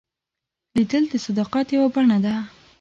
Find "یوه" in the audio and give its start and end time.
1.75-1.87